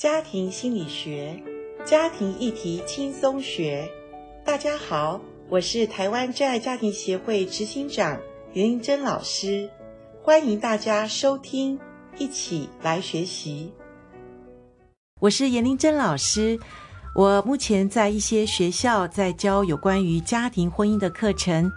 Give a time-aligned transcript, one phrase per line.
[0.00, 1.38] 家庭心理学，
[1.84, 3.86] 家庭议题轻松学。
[4.42, 8.18] 大家好，我是台湾真爱家庭协会执行长
[8.54, 9.68] 严玲珍老师，
[10.22, 11.78] 欢迎大家收听，
[12.16, 13.74] 一起来学习。
[15.20, 16.58] 我是严玲珍老师，
[17.14, 21.70] 我目前在一些学校在教有关于家庭婚姻的课程。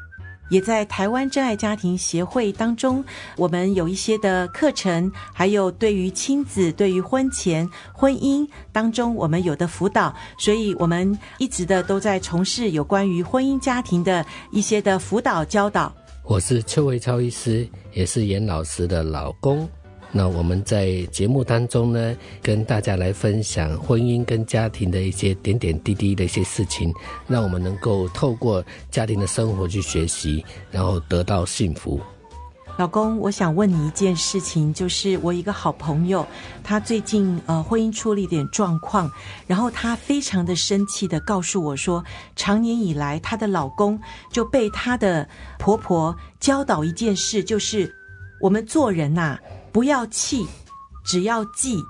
[0.49, 3.03] 也在台湾真爱家庭协会当中，
[3.37, 15.93] 我们有一些的课程，还有对于亲子、对于婚前婚姻当中，我们有的辅导，所以我们一直的都在从事有关于婚姻家庭的一些的辅导教导。
[16.23, 19.67] 我是邱维超医师，也是严老师的老公。
[20.15, 26.93] 那我们在节目当中呢，跟大家来分享婚姻跟家庭的一些点点滴滴的一些事情，
[27.27, 31.99] 让我们能够透过家庭的生活去学习，然后得到幸福。
[32.77, 36.25] 老公，我想问你一件事情，就是我一个好朋友，
[36.63, 39.11] 他最近呃婚姻出了一点状况，
[39.47, 42.03] 然后他非常的生气的告诉我说，
[42.35, 43.99] 长年以来她的老公
[44.31, 45.27] 就被她的
[45.59, 47.93] 婆婆教导一件事，就是
[48.41, 49.37] 我们做人呐、
[49.73, 50.45] 不要气，
[51.03, 51.83] 只要记，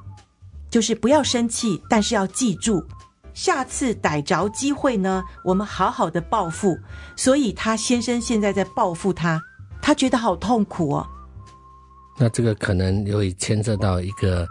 [0.69, 2.83] 就是不要生气，但是要记住，
[3.33, 6.77] 下次逮着机会呢，我们好好的报复。
[7.17, 9.39] 所以他先生现在在报复他，
[9.81, 11.05] 他觉得好痛苦哦。
[12.17, 14.47] 那这个可能又会牵涉到一个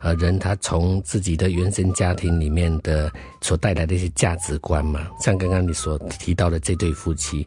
[0.00, 7.46] 呃人，他从自己的原生家庭里面的所带来的一些价值观嘛，像刚刚你所提到的这对夫妻。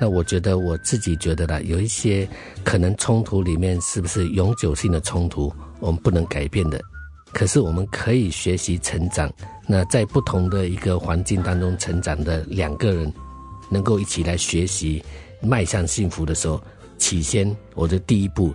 [0.00, 2.26] 那我觉得我自己觉得啦，有一些
[2.64, 6.80] 可能冲突里面是不是永久性的冲突，我们不能改变的。
[7.34, 9.30] 可是我们可以学习成长。
[9.68, 13.12] 那在不同的一个环境当中成长的两个人，
[13.68, 15.04] 能够一起来学习，
[15.42, 16.60] 迈向幸福的时候，
[16.96, 18.54] 起先我的第一步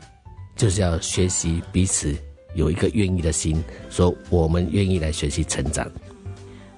[0.56, 2.14] 就是要学习彼此
[2.56, 5.88] 有一个愿意的心，说我们愿意来学习成长。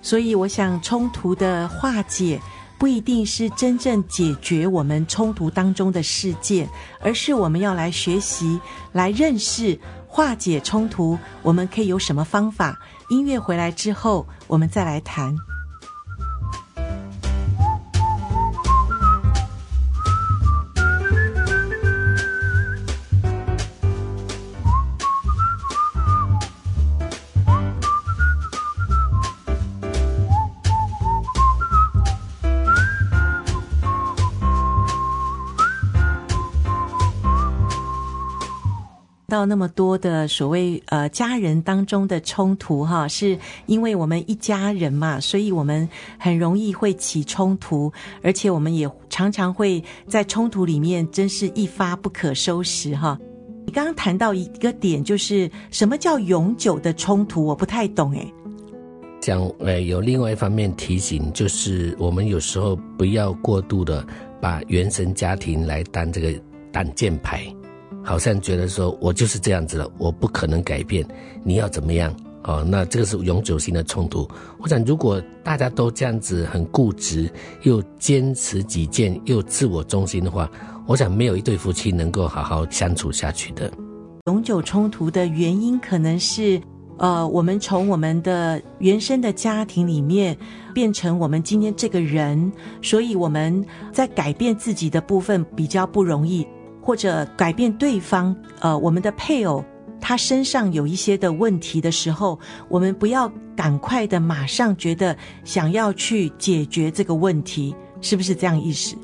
[0.02, 2.38] 所以我想冲突的化解。
[2.80, 8.60] 不一定是真正解决我们冲突当中的事件，而是我们要来学习、
[8.92, 11.18] 来认识、化解冲突。
[11.42, 12.80] 我们可以有什么方法？
[13.10, 15.36] 音乐回来之后，我们再来谈。
[39.38, 43.38] 到那么多的所谓呃家人当中的冲突哈，是
[43.68, 45.88] 因为我们一家人嘛，所以我们
[46.18, 47.94] 很容易会起冲突，
[48.24, 53.16] 而且我们也常常会在冲突里面真是一发不可收拾哈。
[53.64, 57.46] 你刚刚谈到一个点，就是什么叫永久的冲突？
[57.46, 58.34] 我不太懂诶。
[59.22, 64.04] 讲呃，有另外一方面提醒，就是我们有时候不要过度的
[64.42, 66.34] 把原生家庭来当这个
[66.72, 67.46] 挡箭牌。
[68.08, 71.06] 好像觉得说，我就是这样子了，我不可能改变。
[71.44, 72.16] 你要怎么样？
[72.44, 74.26] 哦，那这个是永久性的冲突。
[74.60, 77.30] 我想，如果大家都这样子很固执，
[77.64, 80.50] 又坚持己见，又自我中心的话，
[80.86, 83.70] 我想没有一对夫妻能够好好相处下去的。
[84.28, 86.62] 永久冲突的原因可能是，
[87.00, 90.38] 呃，我们从我们的原生的家庭里面
[90.74, 92.50] 变成我们今天这个人，
[92.82, 96.48] 所以我们在改变自己的部分比较不容易。
[96.88, 99.62] 或者改变对方，呃，我们的配偶
[100.00, 102.40] 他身上有一些的问题的时候，
[102.70, 108.96] 我们不要赶快的马上觉得想要去解决这个问题，是不是这样意思？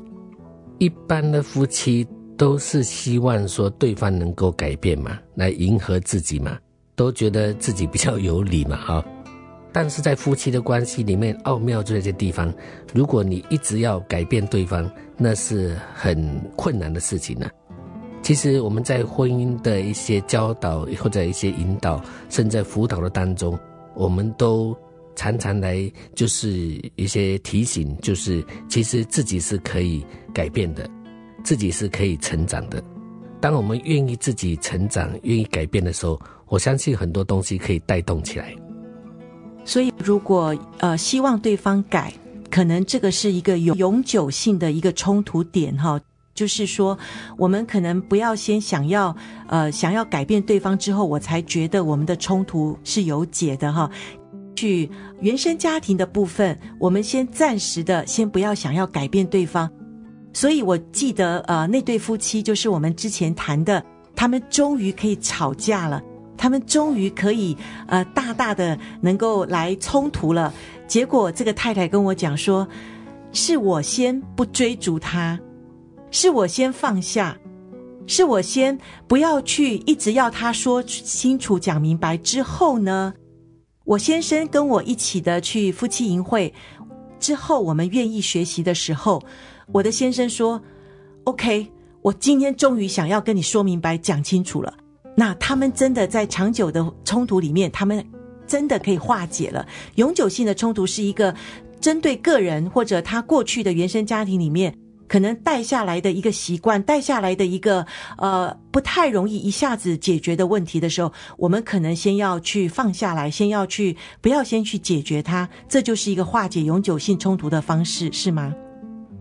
[0.78, 2.06] 一般的夫妻
[2.38, 6.56] 都是希望说对方能够改变嘛，来迎合自己嘛，
[6.96, 9.04] 都觉得自己比较有理嘛，哈。
[9.74, 12.50] 但是在夫妻的关系里面，奥妙就在这地方，
[12.94, 17.46] 如果你一直要改变对方，那是很困难的事情呢。
[18.24, 23.56] 其实我们在婚姻的一些教导或者一些引导，甚至在辅导的当中，
[23.94, 24.74] 我们都
[25.14, 30.02] 常常来就是一些提醒，就是其实自己是可以
[30.32, 30.88] 改变的，
[31.44, 32.82] 自己是可以成长的。
[33.42, 38.54] 当我们愿意自己成长、愿意改变的时候，我相信很多东西可以带动起来。
[39.66, 42.10] 所以，如果呃希望对方改，
[42.50, 46.00] 可能这个是一个永永久性的一个冲突点哈。
[46.34, 46.98] 就是说，
[47.38, 49.14] 我们可能不要先想要，
[49.46, 53.90] 呃，想要改变对方之后，我才觉得我们的冲突是有解的哈。
[54.56, 54.90] 去
[55.20, 59.70] 原生家庭的部分，我们先暂时的先不要想要改变对方。
[60.32, 63.84] 所以我记得，呃，那对夫妻就是我们之前谈的，
[64.16, 66.02] 他们终于可以吵架了。
[66.36, 70.52] 他们终于可以呃大大的能够来冲突了。
[70.86, 72.66] 结果这个太太跟我讲说，
[73.32, 75.38] 是我先不追逐他，
[76.14, 77.36] 是我先放下，
[78.06, 78.78] 是我先
[79.08, 82.16] 不要去一直要他说清楚讲明白。
[82.16, 83.12] 之后呢，
[83.84, 86.54] 我先生跟我一起的去夫妻营会
[87.18, 89.20] 之后，我们愿意学习的时候，
[89.72, 90.62] 我的先生说
[91.24, 91.66] ：“OK，
[92.00, 94.72] 我今天终于想要跟你说明白、讲清楚了。”
[95.18, 98.06] 那他们真的在长久的冲突里面，他们
[98.46, 99.66] 真的可以化解了。
[99.96, 101.34] 永久性的冲突是一个
[101.80, 104.78] 针对个人或者他过去的原生家庭里面
[105.14, 107.86] 可能带下来的一个习惯，带下来的一个
[108.18, 118.52] 呃不太容易一下子解决的问题的时候，我们可能先要去放下来，先要去不要先去解决它，这就是一个化解永久性冲突的方式，是吗？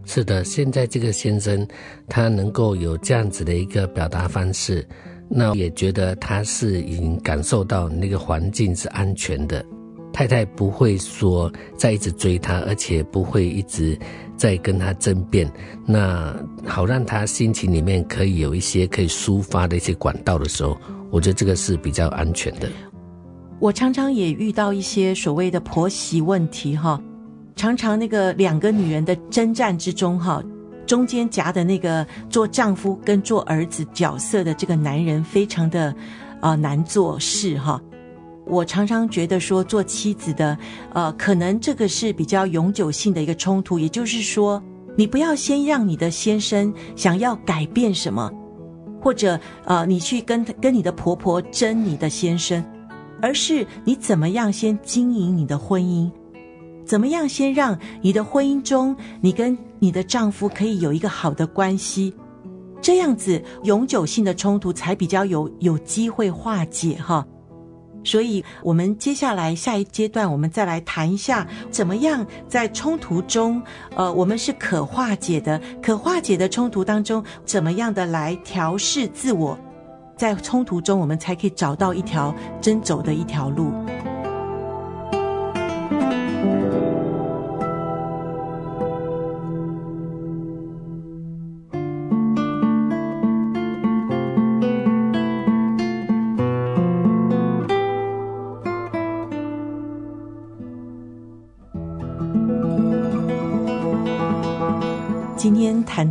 [0.04, 1.64] 是的，现在这个先生
[2.10, 4.84] 他能够有这样子的一个表达方式。
[5.30, 9.64] 那也觉得他是已经感受到那个环境是安全的，
[10.14, 13.98] 太太不会说再一直追他，而且不会一直
[14.38, 15.52] 在跟他争辩。
[15.86, 16.34] 那
[16.66, 20.78] 好让他心情里面可以有一些可以抒发的一些管道的时候，
[21.10, 22.70] 我觉得这个是比较安全的。
[23.60, 27.02] 我常常也遇到一些所谓的婆媳问题哈，
[27.56, 30.44] 常常那个两个女人的征战之中哈。
[30.86, 35.96] 中间夹的那个做丈夫跟做儿子角色的这个男人，非常的，
[36.42, 37.82] 呃，难做事哈。
[38.46, 40.58] 我常常觉得说，做妻子的，
[40.94, 43.80] 呃，可能这个是比较永久性的一个冲突。
[43.80, 44.62] 也就是说，
[44.98, 48.32] 你不要先让你的先生想要改变什么，
[49.02, 52.64] 或者呃，你去跟跟你的婆婆争你的先生，
[53.22, 56.12] 而是你怎么样先经营你的婚姻。
[56.86, 57.28] 怎么样？
[57.28, 62.14] 先让你的婚姻中，你跟你的丈夫可以有一个好的关系，
[62.82, 67.26] 这样子永久性的冲突才比较有有机会化解哈。
[68.04, 73.62] 所以，我们接下来下一阶段，我们再来谈一下，怎么样在冲突中，
[73.96, 79.58] 呃，我们是可化解的，可化解的冲突当中，怎么样的来调试自我，
[80.18, 83.72] 在冲突中，我们才可以找到一条真走的一条路。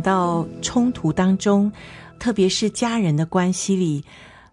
[0.03, 1.71] 到冲突当中，
[2.19, 4.03] 特别是家人的关系里，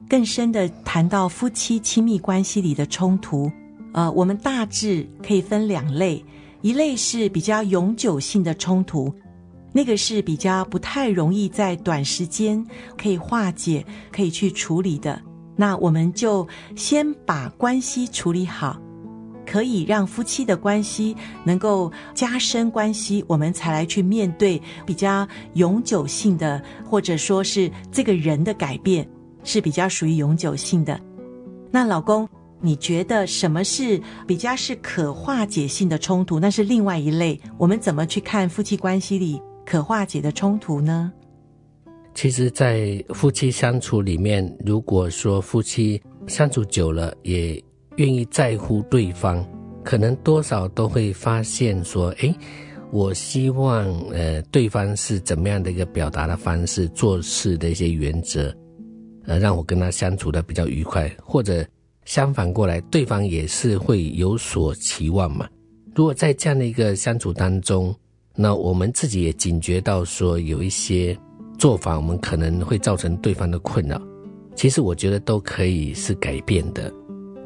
[0.08, 3.50] 更深的谈到夫妻亲密关系里的冲突。
[3.92, 6.24] 呃，我们大致可以分两类，
[6.62, 9.12] 一类是比较永久性的冲突，
[9.72, 12.64] 那个是比较不太容易在短时间
[12.96, 15.20] 可以化解、可以去处理的。
[15.56, 18.80] 那我们就先把关系处理好。
[19.46, 29.08] 可以让夫妻的关系能够加深关系，我们才来去面对比较永久性的，或者说是这个人的改变
[29.44, 31.00] 是比较属于永久性的。
[31.70, 32.28] 那老公，
[32.60, 36.38] 你觉得什么是比较是可化解性的冲突？
[36.38, 37.40] 那是另外一类。
[37.56, 41.12] 我们怎么去看夫妻关系里可化解的冲突呢？
[42.12, 47.62] 其实，在夫妻相处里面，如果说夫妻相处久了，也
[48.00, 49.46] 愿意在乎对方，
[49.84, 52.34] 可能多少都会发现说，诶，
[52.90, 58.56] 我希望呃对方是怎么样的一个表达的方式，做事的一些原则，
[59.26, 61.62] 呃，让我跟他相处的比较愉快，或者
[62.06, 65.46] 相反过来，对方也是会有所期望嘛。
[65.94, 67.94] 如果在这样的一个相处当中，
[68.34, 71.14] 那我们自己也警觉到说，有一些
[71.58, 74.00] 做法我们可能会造成对方的困扰，
[74.56, 76.90] 其实我觉得都可以是改变的。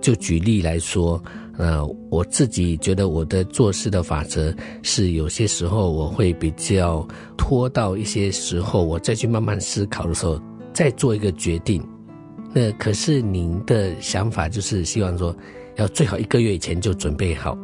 [0.05, 1.19] 就举例来说，
[1.57, 7.09] 呃，我自己觉得我的做事的法则是，有些时候我会比较
[7.39, 10.39] 拖到一些时候，我再去慢慢思考的时候，
[10.75, 11.83] 再做一个决定。
[12.53, 15.35] 那可是您的想法就是希望说，
[15.77, 17.57] 要最好一个月以前就准备好。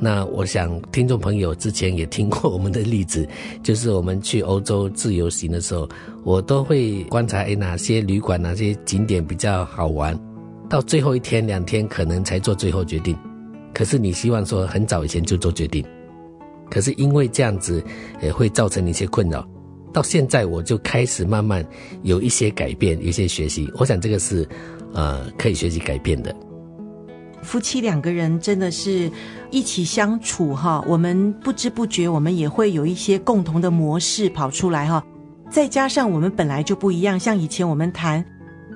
[0.00, 3.28] 那我想听众朋友之前也听过我们的例子，
[3.62, 5.86] 就是我们去欧洲自由行的时候，
[6.24, 10.18] 我都会观察，诶，哪些旅馆、哪些景点比较好玩。
[10.72, 13.14] 到最后一天两天可能才做最后决定，
[13.74, 15.84] 可是你希望说很早以前就做决定，
[16.70, 17.84] 可是因为这样子
[18.22, 19.46] 也会造成一些困扰。
[19.92, 21.62] 到现在我就开始慢慢
[22.00, 23.70] 有一些改变，有一些学习。
[23.74, 24.48] 我想这个是
[24.94, 26.34] 呃可以学习改变的。
[27.42, 29.12] 夫妻两个人真的是
[29.50, 35.04] 一起相处哈，我们不知不觉我们也会有一些共同的模式跑出来哈。
[35.50, 38.24] 再加上我们本来就不一样，像以前我们谈。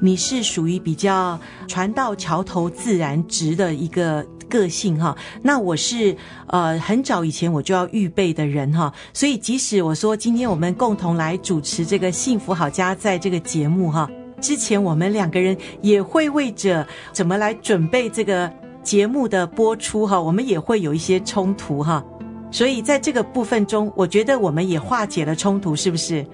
[0.00, 5.16] 你是属于比较船到桥头自然直的一个个性哈。
[5.42, 6.16] 那我是
[6.48, 14.08] 呃很早以前我就要预备的人哈，所以即使我说今天我们共同来主持这个幸福好家在这个节目哈，
[14.40, 22.04] 之前我们两个人也会为着怎么来准备这个节目的播出哈，我们也会有一些冲突哈。
[22.52, 26.24] 所以在这个部分中，我觉得我们也化解了冲突，是不是？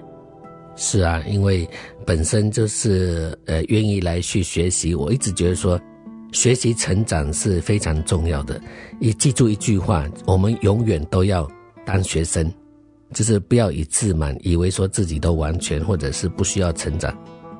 [0.75, 1.67] 是啊，因为
[2.05, 4.95] 本身就是呃愿意来去学习。
[4.95, 5.79] 我一直觉得说，
[6.31, 8.59] 学习成长是非常重要的。
[8.99, 11.49] 也记住一句话：我们永远都要
[11.85, 12.51] 当学生，
[13.13, 17.15] 就是不要以自满，以为说自己都完全或者是不需要成长。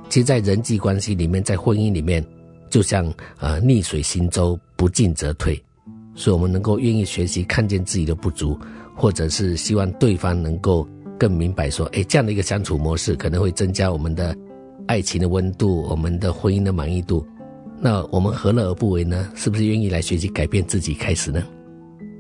[0.10, 2.24] 其实，在人际关系里面，在婚姻里面，
[2.70, 5.62] 就像呃逆水行舟，不进则退。
[6.16, 8.60] 所以，我们能够愿意学习，看见自己的不足，
[8.96, 10.88] 或者是希望对方能够
[11.20, 14.36] 更明白说，诶，这样的一个相处模式可能会增加我们的
[14.88, 17.26] 爱情的温度，我们的婚姻的满意度。
[17.80, 19.30] 那我们何乐而不为呢？
[19.36, 21.44] 是不是愿意来学习改变自己开始呢？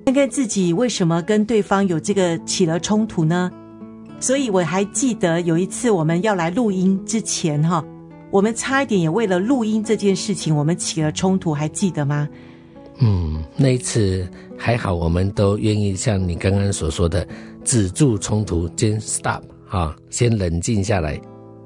[0.05, 3.49] 看看自己为什么跟对方有这个起了冲突呢？
[4.19, 7.83] 所以我还记得有一次我们要来录音之前，哈，
[8.31, 12.27] 我们差一点也为了录音这件事情，我们起了冲突，还记得吗？
[12.99, 17.27] 嗯，那一次还好，我们都愿意像你刚刚所说的，
[17.63, 21.19] 止住冲突，先 stop 啊，先冷静下来，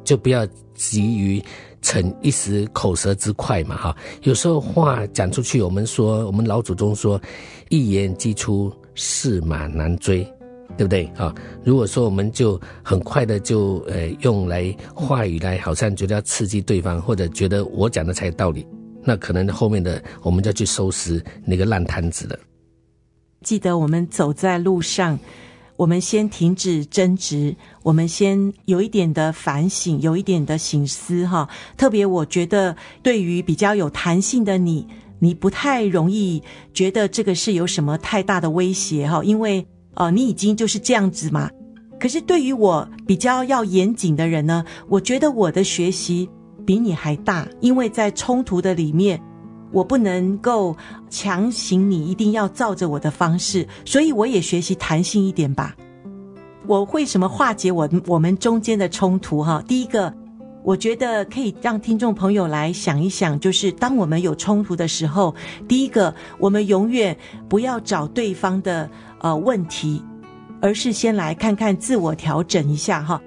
[0.03, 1.41] 就不要急于
[1.81, 3.97] 逞一时口舌之快嘛，哈。
[4.23, 7.19] 有时候话讲出去，我们说，我们老祖宗说，
[7.69, 10.23] 一言既出，驷马难追，
[10.77, 11.33] 对不对啊？
[11.63, 18.65] 如果说我们就很快的就呃用来话语来，好像觉得要刺激对方，或者觉得我讲的才有道理。
[19.03, 22.37] 那可能后面的我们就要去收拾那个烂摊子了。
[23.41, 25.17] 记得我们走在路上，
[25.77, 31.47] 我们先停止争执，我们先有一点的反省，有一点的醒思哈。
[31.77, 34.85] 特别我觉得，对于比较有弹性的你，
[35.19, 36.43] 你不太容易
[36.73, 41.49] 觉得这个是有什么太大的威胁哈，因为呃，你已经就是这样子嘛。
[41.99, 46.29] 可是对于我比较要严谨的人呢，我觉得我的学习。
[46.65, 49.17] 比你还大，因为在冲突的里面，
[49.71, 50.75] 我不能够
[51.09, 55.75] 强行你一定要照着我的方式，所以我也学习弹性一点吧。
[56.65, 59.41] 我为什么化解我我们中间的冲突？
[59.43, 60.13] 哈，第一个，
[60.63, 65.33] 我觉得可以让听众朋友来想一想，就是当我们有冲突的时候，
[65.67, 67.15] 第一个，我们永远
[67.47, 70.03] 不要找对方的呃问题，
[70.61, 73.21] 而是先来看看自我调整一下哈。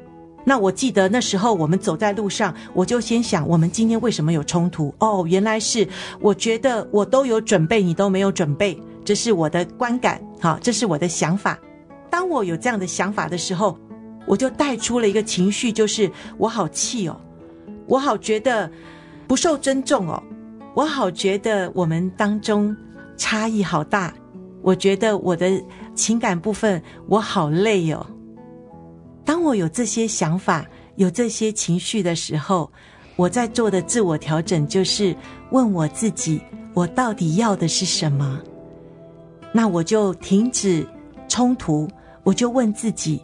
[0.45, 4.95] 那我记得那时候我们走在路上，我就先想，我们今天为什么有冲突？
[4.99, 5.87] 哦，原来是
[6.21, 11.59] 我觉得我都有准备，你都没有准备，这是我的观感，好，这是我的想法。
[12.09, 13.79] 当我有这样的想法的时候，
[14.27, 17.21] 我就带出了一个情绪，就是我好气哦，
[17.87, 18.71] 我好觉得
[19.29, 20.23] 不受尊重哦，
[20.75, 22.75] 我好觉得我们当中
[23.17, 24.13] 差异好大，
[24.63, 25.51] 我觉得我的
[25.95, 28.05] 情感部分我好累哦。
[29.25, 32.71] 当我有这些想法、有这些情绪的时候，
[33.17, 35.15] 我在做的自我调整就是
[35.51, 36.41] 问我自己：
[36.75, 38.41] 我到底要的是什么？
[39.53, 40.87] 那我就停止
[41.29, 41.89] 冲突，
[42.23, 43.23] 我就问自己：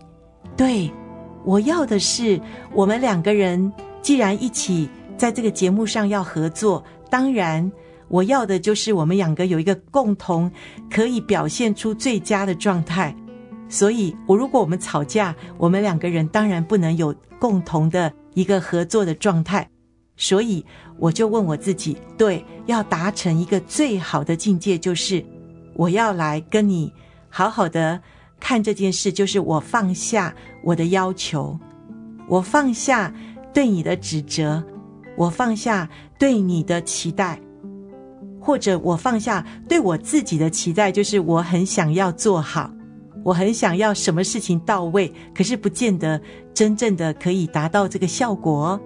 [0.57, 0.91] 对，
[1.45, 2.41] 我要的是
[2.75, 3.73] 我们两个人
[4.03, 7.71] 既然一起在这个节目上要合作，当然
[8.09, 10.51] 我要的就是我们两个有一个共同
[10.91, 13.15] 可以表现出最佳的状态。
[13.69, 19.69] 所以，我如果我们吵架，我们两个人当然不能有共同的一个合作的状态。
[20.17, 20.65] 所以，
[20.99, 25.25] 我就问我自己：对，要达成一个最好的境界，就是
[25.75, 26.93] 我要来跟你
[27.29, 28.01] 好好的
[28.39, 31.59] 看这件事，就是我放下我的要求，
[32.29, 33.13] 我放下
[33.53, 34.63] 对你的指责，
[35.17, 37.39] 我放下对你的期待，
[38.41, 42.71] 或者我放下对我自己的期待，就是我很想要做好。
[43.27, 46.21] 我很想要什么事情到位，可是不见得
[46.55, 48.81] 真正的可以达到这个效果。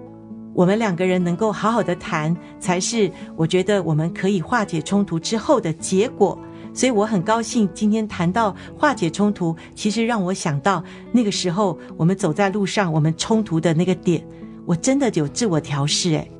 [0.55, 6.35] 我们两个人能够好好的谈，才是我觉得我们可以化解冲突之后的结果。
[6.73, 14.25] 所以我很高兴今天谈到化解冲突，其实让我想到那个时候我们走在路上，我们冲突的那个点，
[14.65, 16.09] 我真的有自我调试。
[16.13, 16.31] 诶，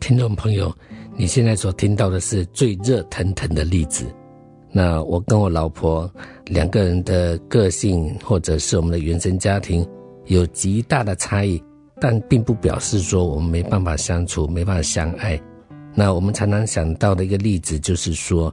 [0.00, 0.74] 听众朋友，
[1.14, 4.06] 你现在所听到的是最热腾腾的例子。
[4.76, 6.10] 那我跟我老婆
[6.46, 9.86] 两个人的个性，或者是我们的原生家庭
[10.26, 11.62] 有极大的差异，
[12.00, 15.40] 但并不表示说我们没办法相处，没办法相爱。
[15.94, 18.52] 那我们常常想到的一个例子就是说，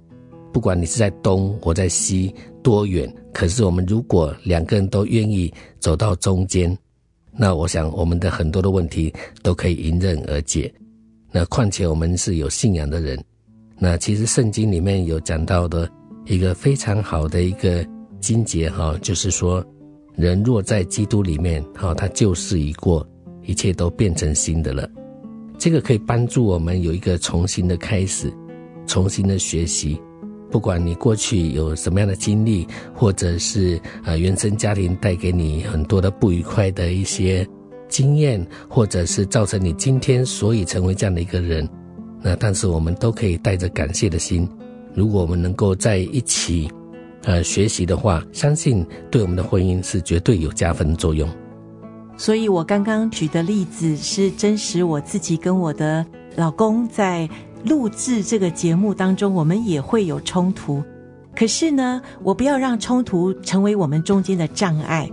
[0.54, 6.78] 不管你是在东，我在西，多远，可是我们如果两个人都愿意走到中间，
[7.36, 9.12] 那我想我们的很多的问题
[9.42, 10.72] 都可以迎刃而解。
[11.32, 13.20] 那况且我们是有信仰的人，
[13.80, 15.90] 那其实圣经里面有讲到的
[16.25, 17.86] 一个非常好的一个
[18.20, 19.66] 经节哈，就是说，
[20.16, 23.06] 人若在基督里面哈，他旧事已过，
[23.44, 24.90] 一切都变成新的了。
[25.58, 28.32] 这个可以帮助我们有一个重新的开始，
[28.88, 30.00] 重新的学习。
[30.50, 37.48] 不管你过去有什么样的经历，或者是呃原生家庭带给你很多的不愉快的一些
[37.88, 41.68] 经验，或者是造成你今天所以成为这样的一个人，
[42.22, 44.46] 那但是我们都可以带着感谢的心，
[44.93, 46.71] 如果我们能够在一起
[47.24, 51.29] 呃学习的话，相信对我们的婚姻是绝对有加分作用。
[52.17, 56.05] 所以我刚刚举的例子是真实我自己跟我的
[56.36, 57.29] 老公在。
[57.63, 60.83] 录制这个节目当中，我们也会有冲突，
[61.36, 65.07] 可是呢，我不要让冲突成为我们中间的障碍，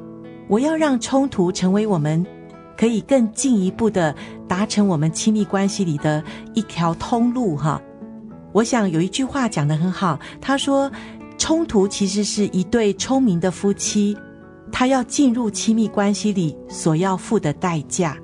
[0.48, 2.24] 我要让冲突成为我们
[2.74, 4.14] 可以更进一步的
[4.48, 7.78] 达成我们亲密关系里的一条通路哈。
[8.52, 10.90] 我想有一句话讲得很好，他说，
[11.36, 14.16] 冲突其实是一对聪明的夫妻，
[14.72, 18.16] 他要进入亲密关系里所要付的代价。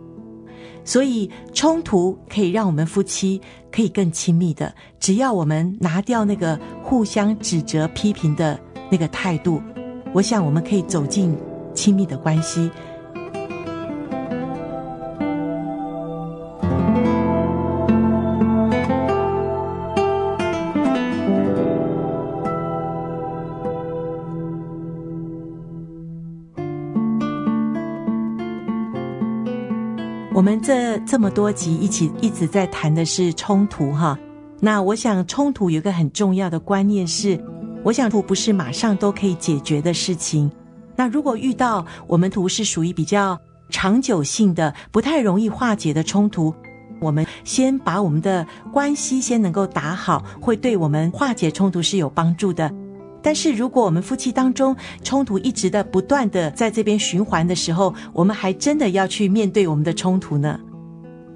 [0.87, 3.41] 所以冲突可以让我们夫妻
[3.73, 8.59] 可以更亲密的，只要我们拿掉那个互相指责、批评的
[8.91, 9.63] 那个态度，
[10.13, 11.35] 我想我们可以走进
[11.75, 12.71] 亲密的关系。
[31.15, 34.19] 这么多集一起一直在谈的是冲突哈，
[34.59, 37.39] 那我想冲突有一个很重要的观念是，
[37.85, 40.51] 我想冲突不是马上都可以解决的事情。
[40.97, 43.39] 那如果遇到我们图是属于比较
[43.71, 46.53] 长久性的、不太容易化解的冲突，
[46.99, 52.69] 我们先把我们的关系先能够打好，会对我们化解冲突是有帮助的。
[53.23, 60.59] 但是，如果我们夫妻当中冲突一直的不断的在这边循环的时候，我们还真的要去面对我们的冲突呢？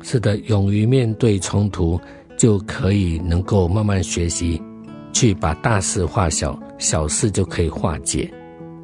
[0.03, 2.01] 是的，勇于面对冲突，
[2.37, 4.63] 就可以能够慢慢学习，
[5.13, 8.33] 去把大事化小，小事就可以化解。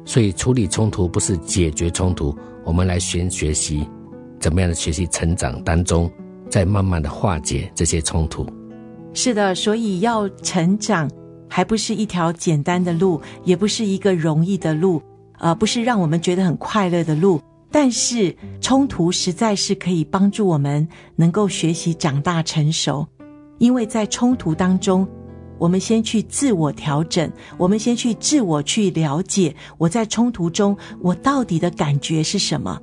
[0.05, 3.87] 所以，处理冲突不是解决冲突，我们来学学习
[4.39, 6.11] 怎么样的学习成长当中，
[6.49, 8.45] 再慢慢的化解这些冲突。
[9.13, 11.09] 是的，所以要成长。
[11.47, 15.01] 还不是一条简单的路，也不是一个容易的路，
[15.39, 17.39] 呃，不是让我们觉得很快乐的路。
[17.77, 23.05] 但是冲突实在是可以帮助我们能够学习长大成熟，
[23.57, 25.05] 因为在冲突当中，
[25.57, 32.79] 我们先去自我调整，我们先去自我去了解，我在冲突中我到底的感觉是什么，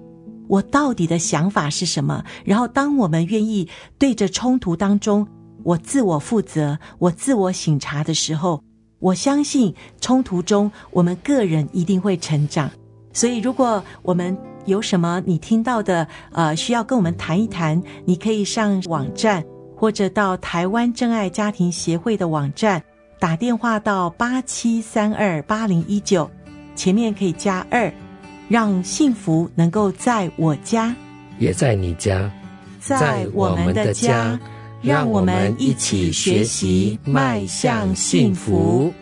[0.47, 2.23] 我到底的想法是什么。
[2.45, 3.67] 然后，当我们愿意
[3.99, 5.27] 对着冲突当中。
[5.65, 8.63] 我自我负责，我自我省察的时候，
[8.99, 12.71] 我相信冲突中我们个人一定会成长。
[13.15, 19.45] 所以，如果我们有什么你听到的，呃，需要跟我们谈一谈，你可以上网站
[19.77, 22.83] 或者到台湾真爱家庭协会的网站
[23.19, 26.31] 打电话到八七三二八零一九，
[26.75, 27.93] 前面可以加二，
[28.49, 30.95] 让幸福能够在我家，
[31.39, 32.31] 也在你家，
[32.79, 34.39] 在我们的家。
[34.83, 38.93] 让我们一起学习，迈向幸福。